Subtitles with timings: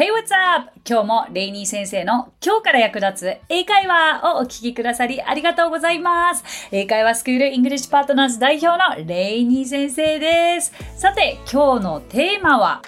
[0.00, 0.70] Hey, what's up?
[0.88, 6.42] 今日もレイニー先生の今日から役立つ英会話をお聞きくださりありがとうございます。
[6.72, 10.72] 英会話スクールイングリッシュパートナーズ代表のレイニー先生です。
[10.96, 12.80] さて、今日のテーマは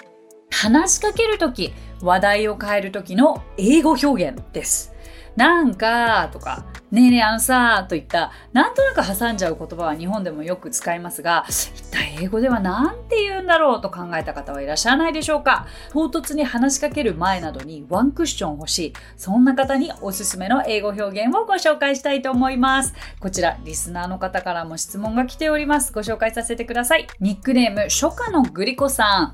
[0.49, 1.71] 話しかけるとき、
[2.01, 4.92] 話題を変えるときの英語表現です。
[5.35, 22.93] なんかとか、ねえねえあのさといった、なんとなく挟んじゃう言葉は日本でもよく使いますが、一体英語では何て言うんだろうと考えた方はいらっしゃらないでしょうか唐突に話しかける前などにワンクッション欲しい、そんな方におすすめの英語表現をご紹介したいと思います。
[23.19, 25.93] こちら、リスナーの方からも質問が来ております。
[25.93, 27.07] ご紹介させてください。
[27.19, 29.33] ニックネーム、初夏のグリコさ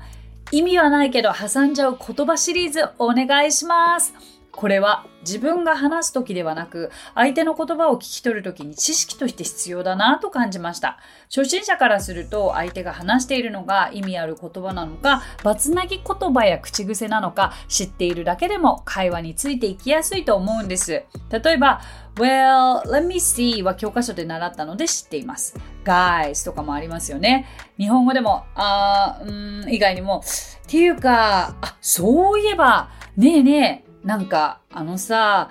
[0.52, 4.39] 意味はないけど挟んじゃう言葉シリーズお願いします。
[4.52, 10.98] これは自分が話す時ではなく相手の言葉を聞き取る時に知識として必要だなと感じました。
[11.26, 21.04] 初心者からすると相手が話しているのが意味ある言葉なのかバツナギ言葉や口癖なのか知っているだけでも会話についていきやすいと思うんです。
[21.30, 21.80] 例えば
[22.16, 25.54] Well, let me see は教科書で習ったので知っています。
[25.84, 27.46] Guys とかもありますよね。
[27.78, 35.50] 日本語でもあーうん以外にもっていうかあそういえばねえねえなんか、あのさ、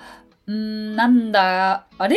[0.50, 2.16] んなんだ、あれ？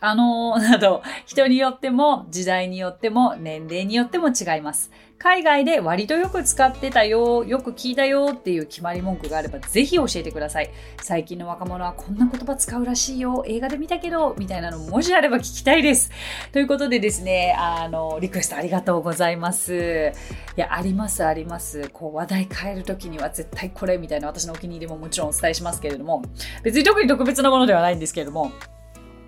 [0.00, 4.90] あの、 など、人によっても、時代によっても、年齢によっても違います。
[5.22, 10.70] 海外で割とよく使ってたよ、よく聞いたよっていう決まり文句があれば、ぜひ教えてください。
[11.02, 16.10] 最近の若者はこんな言葉使うらしいよ、映画で見たけど、みたいなのもしあれば聞きたいです。
[16.52, 20.14] ということでですね、あの、リクエストありがとうございます。
[20.56, 21.90] いや、あります、あります。
[21.92, 26.22] こう、話題変えるときには絶対これみたいな私のお気に入りももちろんお伝えしますけれども、
[26.62, 28.52] 別に特に特別なものではないんですけれども、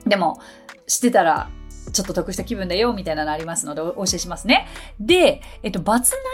[0.07, 0.39] でも、
[0.87, 1.51] 知ってたら、
[1.93, 4.67] ちょっと得した気分だよ、みたいなのありますので、お教えしますね。
[5.01, 6.25] で、えっと、バツナギ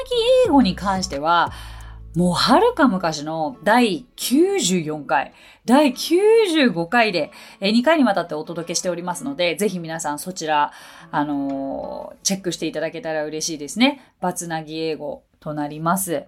[0.47, 1.53] 英語に関しては、
[2.15, 5.33] もうはるか昔の第94回、
[5.65, 10.73] 第95回で、え2回にわたってお届けしておりますので、ぜひ皆さんそちら、
[11.11, 14.03] あのーチェックしていただけたら嬉しいですね。
[14.21, 16.25] バツナギ英語となります。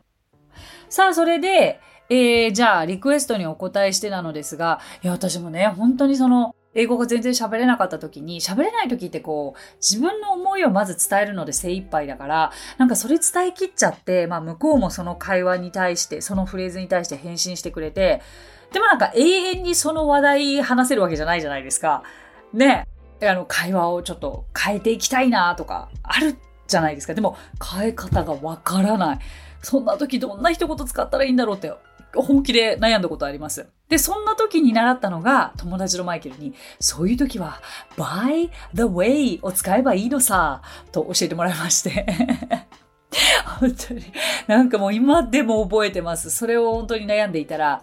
[0.88, 18.22] さあ、それで、えー、じゃあ、リクエストにお答えしてなのですが、いや、私もね、本当にその、英語が全然喋れなかった時に、喋れない時ってこう、自分の思いをまず伝えるので精一杯だから、なんかそれ伝え切っちゃって、まあ向こうもその会話に対して、そのフレーズに対して返信してくれて、
[18.72, 22.04] でもなんか永遠にその話題話せるわけじゃないじゃないですか。
[22.52, 22.86] ね。
[23.22, 26.36] あの、会話をちょっと変えていきたいなとか、ある
[26.68, 27.14] じゃないですか。
[27.14, 27.36] でも、
[27.72, 29.18] 変え方がわからない。
[29.62, 31.72] そんな時どんな一言使ったらいいんだろうって
[32.14, 33.68] 本気で悩んだことあります。
[33.88, 37.60] で、そんな時に習ったのが友達のマイケルに、そういう時は
[37.96, 40.62] by the way を使えばいいのさ、
[40.92, 42.06] と教えてもらいまして。
[43.60, 44.04] 本当に。
[44.46, 46.30] なんかもう今でも覚えてます。
[46.30, 47.82] それを本当に悩んでいたら、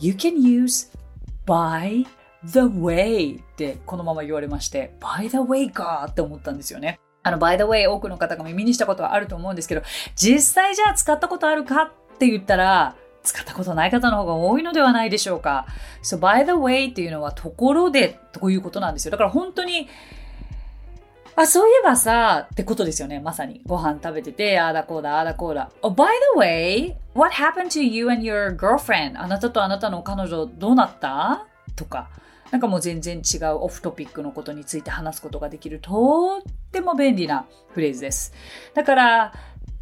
[0.00, 0.90] You can use
[1.46, 2.06] by
[2.44, 7.00] the way ってこのまま言われまして、by the way かって思ったんですよね。
[7.22, 9.82] あの、by the way 多くの方が耳にしたことはあると思うんですけど、
[10.14, 15.66] 実際じゃあ使ったことあるかって言ったら、使ったことない方の方が多いのではないでしょうか。
[16.02, 19.10] So, by the way っていうのはところでということなんですよ。
[19.10, 19.88] だから本当に、
[21.36, 23.18] あ、そういえばさ、ってことですよね。
[23.18, 23.60] まさに。
[23.66, 25.70] ご飯食べてて、ああだこうだ、ああだこうだ。
[25.82, 26.04] Oh, by
[26.36, 29.20] the way, what happened to you and your girlfriend?
[29.20, 31.46] あなたとあなたの彼女どうなった？
[31.74, 32.08] とか。
[32.50, 38.32] なんかもう全然違うオフトピックのことについて話すことができるとっても便利なフレーズです。
[38.74, 39.32] だから、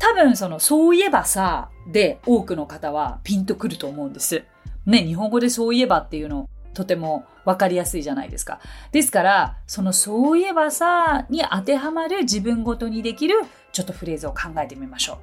[0.03, 4.43] 多分その、そういえばさ、で多くの方はピンとくると思うんです。
[4.85, 8.59] ね、日本語でそういえばっていうのとてもわかりやすいじゃないですか。
[8.91, 13.37] ですから、そのそういえばさに当てはまる自分ごとにできる
[13.71, 15.21] ちょっとフレーズを考えてみましょ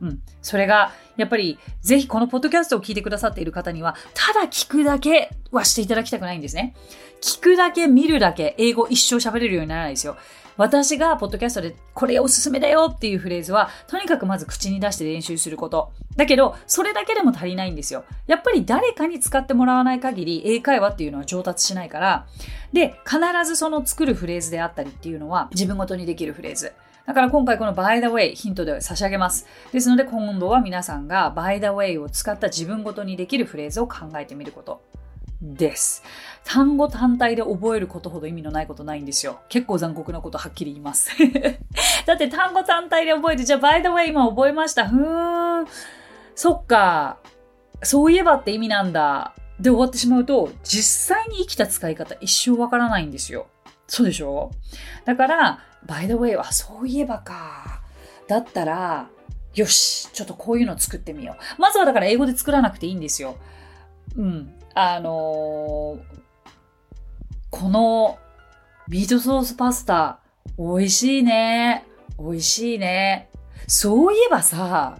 [0.00, 0.06] う。
[0.06, 0.22] うん。
[0.40, 6.74] それが、やっぱり、ぜひこのポッドキャストを聞いてくださっている方には、ただ聞くだけはしていただきたくないんですね。
[7.20, 10.16] 聞くだけ、見るだけ、英語一生喋れるようにならないですよ。
[10.56, 15.92] 私がポッドキャストでこれおすすめだよっていうフレーズは、とにかくまず口に出して練習すること。
[16.16, 18.04] だけど、それだけでも足りないんですよ。
[18.26, 22.26] やっぱり誰かに使ってもらわない限り、英会話っていうのは上達しないから、
[22.72, 26.72] で、必ずその作るフレーズであったりっていうのは、自分ごとにできるフレーズ。
[27.06, 29.46] だから今回この by the way ヒントで差し上げます。
[29.72, 34.80] ですので今度は皆さんが by the way を使った自分ごとにできるフレーズを考えてみること
[35.52, 36.02] です。
[36.44, 39.40] 単語単体で覚えることほど意味のないことないんですよ。
[39.48, 41.10] 結構残酷なことはっきり言います。
[42.06, 44.88] だって単語単体で覚えて、じゃあ by the way 今覚えました。
[44.88, 45.66] ふーん。
[46.34, 47.18] そっか。
[47.82, 49.34] そういえばって意味なんだ。
[49.60, 53.46] で終わってしまうと、実際に生きた使い方一生わからないんですよ。
[53.86, 54.50] そうでしょ？
[55.04, 57.82] だから、by the way はそういえばか。
[58.26, 59.08] だったら、
[59.54, 61.60] よし、ちょっとこういうの作ってみよう。
[61.60, 63.36] まずはだから英語で作らなくていいんですよ。
[64.16, 64.52] うん。
[64.74, 66.00] あのー、
[67.50, 68.18] この
[68.88, 70.18] ミートソースパスタ、
[70.58, 71.86] 美味しいね。
[72.18, 73.30] 美味しいね。
[73.68, 74.98] そういえばさ、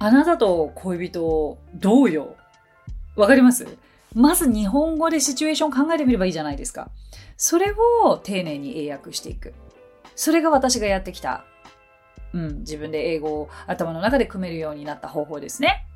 [0.00, 2.36] あなたと恋人、どうよ？
[3.14, 3.66] わかります？
[4.14, 6.90] まず日本語でシチュエーション考えてみればいいじゃないですか。
[7.36, 7.72] それ
[8.02, 9.54] を丁寧に英訳していく。
[10.16, 11.44] それが私がやってきた。
[12.32, 15.86] うん、自分で英語を頭の中で組めるようになった方法ですね。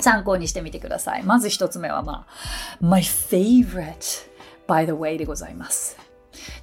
[0.00, 1.22] 参考にしてみてください。
[1.22, 4.28] まず一つ目は、まあ、my favorite
[4.66, 5.96] by the way でございます。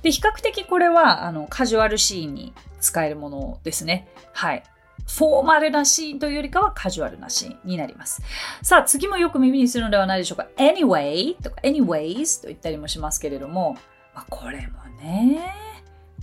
[0.01, 4.07] で、比較的これは、あの、カジュアルシーンに使えるものですね。
[4.33, 4.63] はい。
[5.07, 8.21] フォーマルなシーンというよりかはカジュアルなシーンになります。
[8.61, 10.47] さあ、次もよく耳にするのではないでしょうか。
[10.57, 13.77] anyway とか anyways と言ったりもしますけれども、
[14.15, 15.53] まあ、これもね、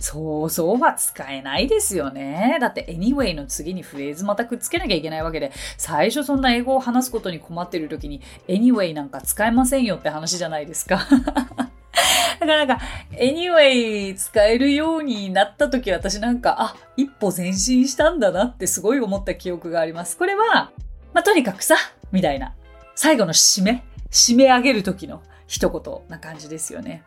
[0.03, 2.57] そうそうは使えないですよね。
[2.59, 11.07] だって anyway の次にフレーズまたくっつけなきゃいけないわけで、最初そんな英語を話すことに困ってる時に anyway なんか使えませんよって話じゃないですか。
[11.07, 12.83] だからなんか、
[13.13, 20.17] anyway 使えるようになった時私なんか、あ、一歩前進したんだなってすごい思った記憶があります。
[20.17, 20.71] これは、
[21.13, 21.77] まあ、とにかくさ、
[22.11, 22.53] みたいな。
[22.95, 27.03] 最後の締め、締め上げる時の一言な感じですよね。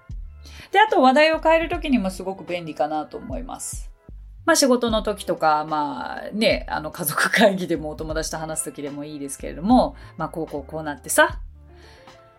[0.73, 3.91] で、あと話題を変える時にもすごく便利かなと思います。
[4.45, 11.41] まあ仕事の時とか、まあね、あの家族会議でもお友達と話す時でもいいですけれども、まあこうこうこうなってさ。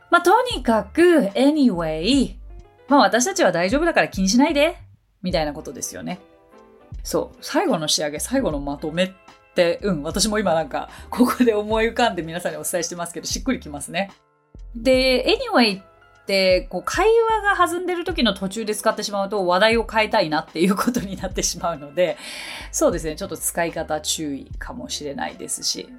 [0.10, 1.02] まあとにかく、
[1.36, 2.36] anyway、
[2.88, 4.78] まあ私たちは大丈夫だから気にしないで、
[5.22, 6.20] みたいなことですよね。
[7.04, 9.12] そう、最後の仕上げ、最後のまとめっ
[9.54, 14.12] て、うん、私も今なんか、ここで思い浮かんで皆さんにお伝えしてますけど、しっくりきますね。
[14.76, 15.84] で、anyway っ、
[16.70, 22.18] こう、会話が弾んでる時の途中で使ってしまうと、話題を変えたいなっていうことになってしまうので、
[22.72, 25.90] そうですね、ちょっと使い方注意かもしれないですし、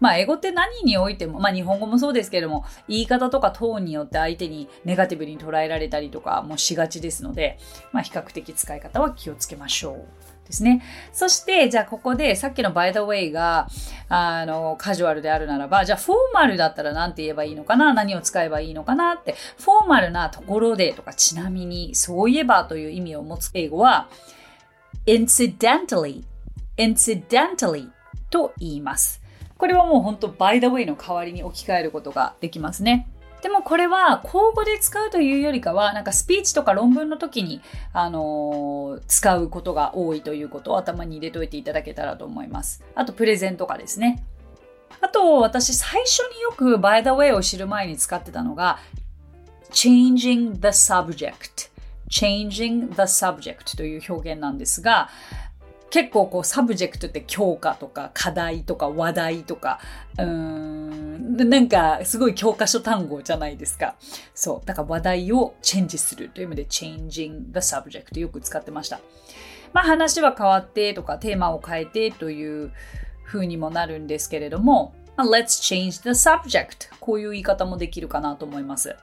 [0.00, 7.58] まあ、英語って何においても、まあ、日本語もそうですけれども、言い方とかトーンによって相手にネガティブに捉えられたりとかもしがちですので、
[7.92, 10.39] まあ、比較的使い方は気をつけましょう。
[10.50, 10.82] ですね。
[11.12, 13.68] そして、じゃあここでさっきの by the way が、
[14.08, 17.94] あの、カジュアルであるならば、じゃあフォーマルだったら何て言えばいいのかな？
[17.94, 24.08] 何を使えばいいのかなって、フォーマルなところでとか、ちなみに、そういえばという意味を持つ英語は、
[25.06, 26.24] incidentally,
[26.76, 27.88] incidentally
[28.30, 29.22] と言います。
[29.56, 33.08] これはもう本当 by the way の代わりに置き換えることができますね。
[33.42, 37.60] でもこれは口語で使うというよりかは、なんかスピーチとか論文の時に、
[37.92, 42.84] あのー、使うことが多いということを頭に入れといていただけたらと思います。
[42.94, 44.24] あとプレゼンとかですね。
[45.00, 48.78] あと私最初によく by the way を知る前に使ってたのが
[49.70, 51.70] changing the subject
[52.10, 55.08] changing the subject という表現なんですが、
[55.90, 59.80] 結構こうサブジェクトって教科とか課題とか話題とか、
[60.18, 63.96] うーん、なんかすごい教科書単語じゃないですか。
[64.34, 64.66] そう。
[64.66, 69.00] だから話題をチェンジするという意味で changing the subject よく使ってました。
[69.72, 72.72] まあ話は変わってとかテーマを変えてという
[73.24, 78.94] 風にもなるんですけれども、Let's change the subject こういう言い方もできるかなと思います。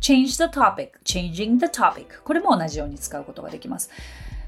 [0.00, 3.90] change the topic, changing the topic これも同じように使うことができます。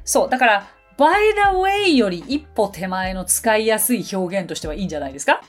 [0.05, 0.31] そう。
[0.31, 0.67] だから
[0.97, 5.43] by the way より一歩手前の使いやすい表現としてはいいんじゃないですか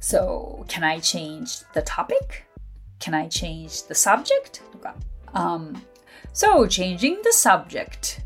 [0.00, 2.44] ?So, can I change the topic?
[3.00, 4.62] Can I change the subject?
[4.72, 4.94] とか、
[5.32, 5.74] um,
[6.34, 8.20] So, changing the subject.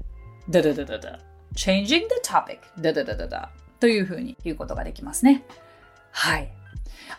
[0.48, 1.18] だだだだだ。
[1.54, 2.58] changing the topic.
[2.80, 3.50] だだだだだ。
[3.80, 5.44] というふうに言うことができますね。
[6.10, 6.50] はい。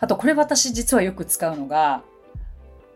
[0.00, 2.02] あと、これ私実はよく使うのが、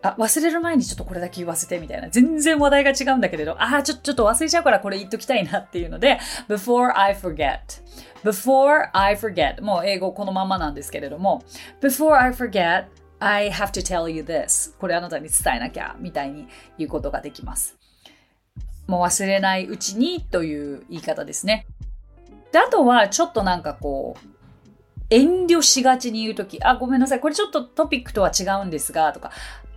[0.05, 2.11] あ、忘れる前にちょっとこれだけ言わせてみたいな。
[2.11, 7.59] 全然話題が違うんだけれど、あ、ちょ、ちょっと忘れちゃうからこれ言っときたいなっていうので、 before I forget.
[8.23, 9.63] before I forget.
[9.63, 11.43] もう英語このままなんですけれども、
[11.81, 12.85] before I forget,
[13.19, 14.77] I have to tell you this.
[14.79, 17.79] これあなたに伝えなきゃ、みたいに言うことができます。
[18.87, 21.67] もう忘れないうちにという言い方ですね。
[22.53, 24.34] で、あとはちょっとなんかこう、
[25.14, 29.30] 遠慮しがちに言うとき、あ、ごめんなさい、これちょっとトピックとは違うんですが、とか、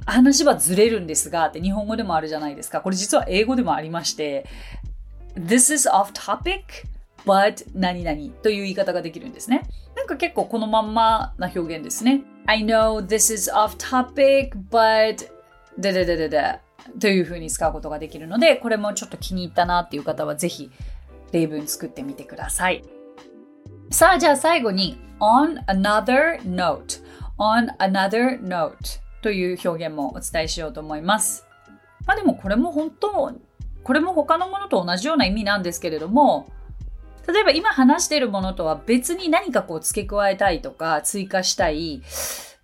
[0.08, 2.82] 話はずれるんですがって日本語でもあるじゃないですか。
[2.82, 4.48] これ実は英語でもありまして、
[5.36, 6.64] This is off topic,
[7.26, 9.70] but 何々という言い方ができるんですね。
[9.96, 12.22] なんか結構このまんまな表現ですね。
[12.46, 15.28] I know this is off topic, but
[15.78, 16.60] ででででで
[17.00, 20.72] というふうに使うことができるので、これもちょっと気に入ったなっていう方はぜひ
[21.34, 22.82] 例文作ってみてください。
[23.90, 27.02] さあ、じゃあ最後に on another note
[27.40, 28.74] on another note
[29.22, 31.46] という表現もお伝えしようと思います。
[32.06, 33.32] まあでもこれも本当、
[33.84, 36.52] これも他のものと同じような意味なんですけれども、
[37.28, 42.02] 例えば今話しているものとは別に何かこう付け加えたいとか追加したい、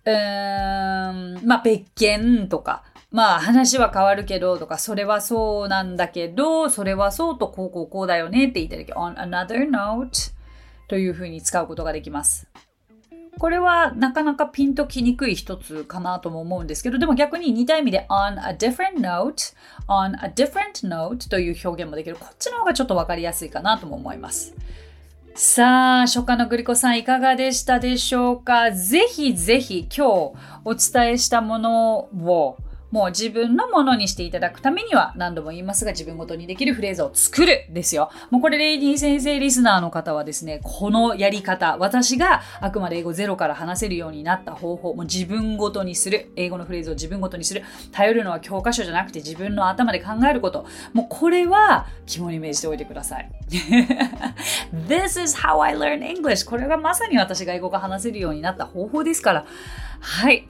[0.04, 10.33] うーん、まあ別件とか、まあ話は変わるけどとか、それはそうなんだけど、それはそうとこうこうこうだよねって言った時、on another note
[10.88, 12.48] というふうに使うことができます。
[13.36, 19.54] これはなかなかピンときにくい一つかなとも思うんですけど、でも逆に似た意味で on a different note,
[19.88, 22.16] on a different note という表現もできる。
[22.16, 24.54] こっちの方がちょっとわかりやすいかなとも思います。
[25.34, 28.70] さあ、初夏のグリコさんいかがでしたでしょうか？
[28.70, 30.32] ぜひぜひ今日
[30.64, 32.56] お伝えしたものを
[32.94, 38.08] もう自分のものにしていただくためには何度も言いますが自分ごとにできるフレーズを作るですよ。
[38.30, 53.28] もうこれレイディー先生リスナーの方はですね、このやり方、私があくまで英語ゼロから話せるようになった方法、もう自分ごとにする、英語のフレーズを自分ごとにする、頼るのは教科書じゃなくて自分の頭で考えること、もうこれは肝に銘じておいてください。
[54.86, 56.48] This is how I learn English.
[56.48, 59.46] これがまさに私が英語が話せるようになった方法ですから。
[59.98, 60.46] はい。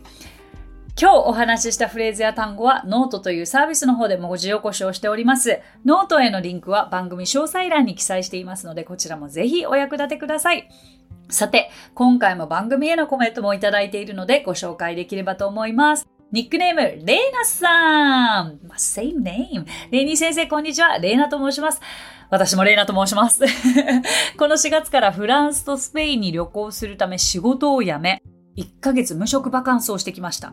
[1.01, 5.61] 今日お話ししたフレーズや単語はノートというサービスの方で文字起こしをしております。
[5.85, 10.69] ノートへのリンクは番組詳細欄に記載していますので、こちらもぜひお役立てください。
[11.31, 16.07] さて、今回も番組へのコメントもいただいているのでご紹介できればと思います。
[16.31, 18.61] ニックネーム、レイナさん。
[18.77, 19.67] same name.
[19.91, 20.99] レイニー先生、こんにちは。
[20.99, 21.81] レイナと申します。
[22.31, 23.43] 私もレイナと申します。
[24.39, 28.23] この4月からフランスとスペインに旅行するため仕事を辞め、
[28.57, 30.53] 1ヶ月無職バカンスをしてきました。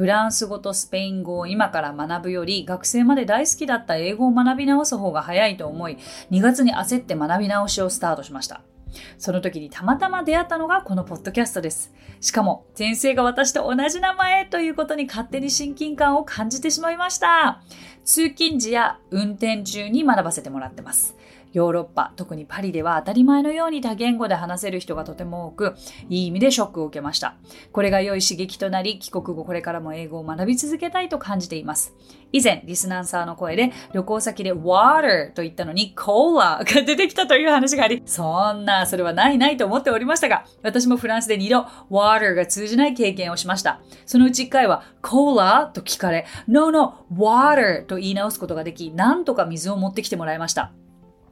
[0.00, 5.98] フランス語とスペイン語を今から学ぶより学生まで大好きだった英語を学び直す方が早いと思い
[6.30, 8.62] 2月に焦って学び直しをスタートしました。
[9.18, 11.92] その時にたまたま出会ったのがこのポッドキャストです。
[12.22, 17.60] しかも先生が私と同じ名前ということに勝手に親近感を感じてしまいました。
[18.02, 21.14] 通勤時や運転中に学ばせてもらってます。
[21.52, 25.74] ヨーロッパ、特にパリでは当たり前のように多言語で話せる人がとても多く、
[26.08, 27.36] いい意味でショックを受けました。
[27.72, 31.94] これが良い刺激となり、帰国後これからも英語を学び続けたいと感じています。
[32.32, 43.80] 以前、リスナーさんの声で旅行先で water と言ったのに cola が出てきたという話があり、そんな、それはないないと思っておりましたが、私もフランスで2度 water が通じない経験をしました。
[44.06, 50.72] そのうち1回は cola と聞かれ、no no water と言い直すことができ、なんとか水を持ってきてもらいました。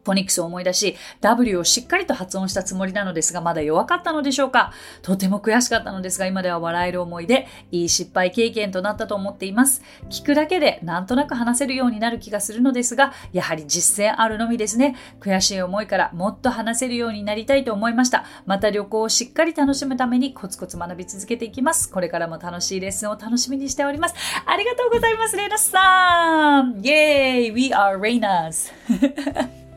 [0.04, 9.82] フォニックスを思い出し、W をしっかりと発音したつもりなのですが、まだ弱かったのでしょうかとても悔しかったのですが、今では笑える思いで、いい失敗経験となったと思っています。
[10.10, 14.96] 聞くだけでなんとなく話せるようになる気がするのですが、やはり実践あるのみですね。
[15.20, 18.24] 悔しい思いからもっと話せるようになりたいと思いました。
[18.46, 21.90] また旅行をしっかり楽しむためにコツコツ学び続けていきます。
[21.90, 24.14] これからも楽しいレッスンを楽しみにしております。
[24.46, 28.72] ありがとうございます、レイナさんイェーイ !We are Rainas!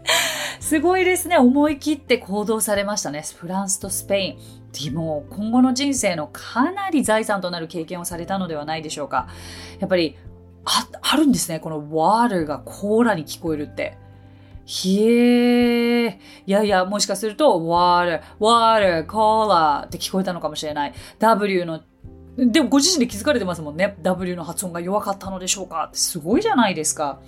[0.72, 1.38] すごいですね。
[1.38, 3.26] 思い切って行動されましたね。
[3.36, 4.38] フランスとスペイン。
[4.86, 9.28] でも今後の人生のかなり財産となる経験をされたのではないでしょうか。
[9.82, 10.16] やっぱり
[10.64, 11.60] ああるんですね。
[11.60, 13.98] この water がコーラに聞こえるって。
[14.64, 16.12] ひえー。
[16.14, 20.94] いやいや、もしかすると water, water, コーラって聞こえたのかもしれない。
[21.20, 21.82] W の
[22.38, 23.98] でもご自身で気づかれてますもんね。
[24.02, 27.20] W の発音が弱かったのでしょうかってすごいじゃないですか。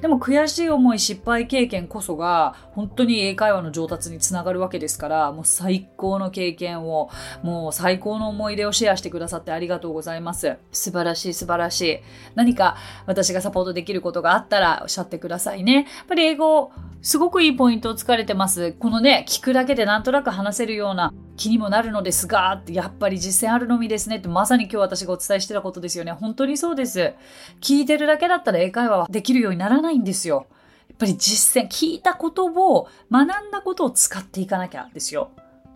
[0.00, 7.10] でも悔しい思い、失敗経験こそが本当に英会話の上達につながるわけですから、もう最高の経験を、
[7.42, 10.56] もう最高の思い出をシェアしてくださってありがとうございます。
[10.72, 11.98] 素晴らしい素晴らしい。
[12.34, 15.74] 何か私がサポートできることがあったらおっしゃってくださいね。
[15.74, 16.70] やっぱり英語、
[17.02, 18.72] すごくいいポイントをつかれてます。
[18.72, 26.12] このね、聞くだけでなんとなく話せるような気にもなるのですが、やっぱり実践あるのみですねってまさに今日私がお伝えしてたことですよね。
[26.12, 27.14] 本当にそうです。
[27.60, 30.46] 聞いてるだけだったら英会話はできるようにならないんですよ。
[30.88, 35.30] やっぱり実践、聞いたことを学んだことを使っていかなきゃですよ。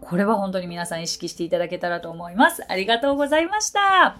[0.09, 2.65] これは本当に皆さん意識していただけたらと思います。
[2.67, 4.19] ありがとうございました。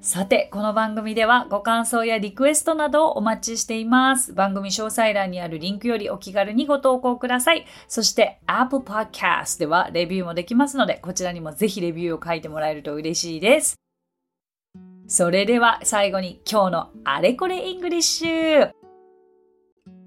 [0.00, 4.32] さて、この番組ではご感想やリクエストなどをお待ちしています。
[4.32, 7.66] 番組詳細欄にあるリンクよりお気軽にご投稿ください。
[7.88, 13.74] そして Apple Podcast ではレビューもできますので、こちらにもぜひレビューを書いてもらえると嬉しいです。
[15.08, 18.83] それでは最後に今日のあれこれイングリッシュ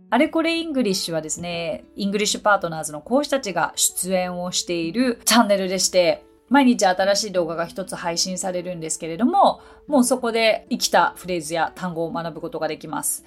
[0.10, 13.26] あれこれイングリッシュはですね、イングリッシュパートナーズの講師たちが出演をしているチャンネルでして、毎日新しい動画が一つ配信されるんですけれども、もうそこで生きたフレーズや単語を学ぶことができます。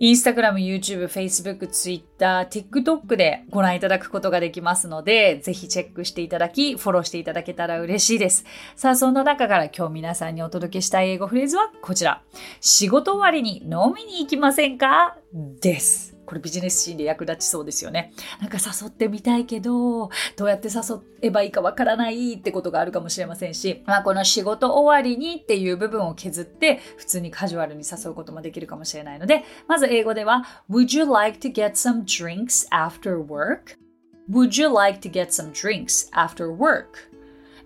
[0.00, 8.44] インスタグラム、YouTube、Facebook、Twitter、TikTok でご覧いただくことができますので、ぜひチェックしていただき、フォローしていただけたら嬉しいです。
[8.74, 12.22] さあ、そんな中から今日皆さんにお届けしたい英語フレーズはこちら。
[12.60, 15.16] 仕事終わりに飲みに行きませんか？
[15.60, 16.13] です。
[16.26, 18.12] これビジネスシーンで役立ちそうですよね。
[18.40, 36.54] なんか誘ってみたいけど、どうやって誘えばいいかわからないってことがあるかもしれませんし、まあこの仕事終わりにっていう部分を削って、普通にカジュアルに誘うこともできるかもしれないので、まず英語では、Would you like to get some drinks after work?Would you like to get some drinks after
[36.54, 36.86] work?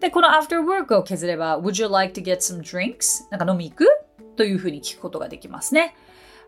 [0.01, 3.25] で、この after work を削れば、Would you like to get some drinks?
[3.31, 3.87] なんか飲み行く？
[4.37, 5.97] というふうに聞くことができますね。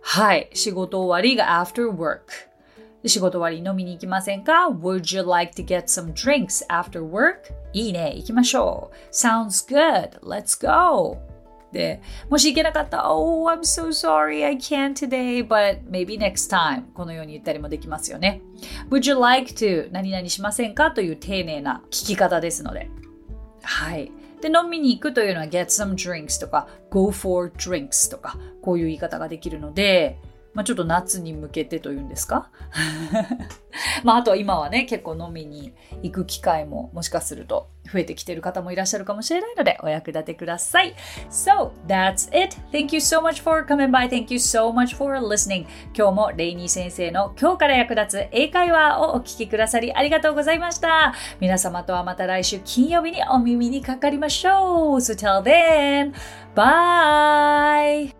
[0.02, 0.48] はい。
[0.52, 2.20] 仕事終わりが after work。
[3.06, 7.52] 仕事終わり飲みに行きませんか ?Would you like to get some drinks after work?
[7.72, 8.14] いいね。
[8.16, 9.14] 行きましょう。
[9.14, 10.20] Sounds good.
[10.20, 11.18] Let's go.
[11.72, 18.42] で、もし行けなかったら、Oh, I'm so sorry, I can't today, but maybe next time このように言ったりもできますよね。
[18.90, 22.90] Would you like to 何々しませんかという丁寧な聞き方ですので。
[23.62, 24.10] はい。
[24.40, 30.18] で、飲みに行くというのは get some drinks とか go for drinks とかこういう言い方ができるので、
[30.60, 32.50] まあ、ちょっと夏に向けてというんですか？
[34.04, 40.94] まあ、あとは今はね、結構飲みに行く機会ももしかすると増えてきてる方もいらっしゃるかもしれないのでお役立てください。
[41.30, 42.58] So, that's it.
[42.72, 44.06] Thank you so much for coming by.
[44.10, 45.66] Thank you so much for listening.
[45.96, 51.14] 今日もレイニー先生の今日から役立つ英会話をお聞きくださりありがとうございました。
[51.40, 54.96] 皆様とはまた来週金曜日にお耳にかかりましょう。
[54.96, 56.12] So till then,
[56.54, 58.19] bye!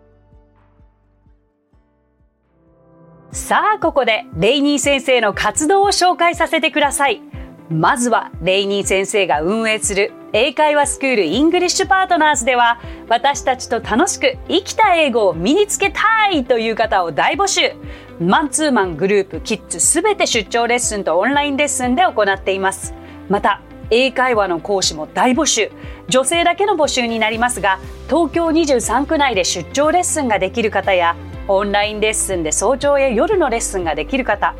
[3.31, 7.21] さあ、ここでレイニー先生の活動を紹介させてください。
[7.69, 17.71] まずは、レイニー先生が運営する英会話スクールイングリッシュパートナーズでは、私たちと楽しく生きた英語を身につけたいという方を大募集。
[18.19, 22.93] マンツーマングループ、キッズすべて出張レッスンとオンラインレッスンで行っています。
[23.29, 23.61] また、
[23.91, 25.71] 英会話の講師も大募集。
[26.09, 31.15] 女性だけの募集になりますが、東京23区内で出張レッスンができる方や、
[31.55, 34.55] オンラインレッスンで早朝や夜のレッスンができる方、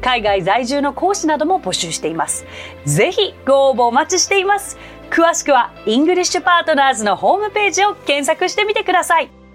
[0.00, 2.46] 海外在住の講師なども募集しています。
[2.84, 4.78] ぜひご応募お待ちしています。
[5.10, 9.45] 詳しくはイングリッシュパートナーズのホームページを検索してみてください。